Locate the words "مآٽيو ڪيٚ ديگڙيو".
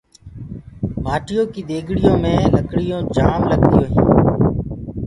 1.03-2.13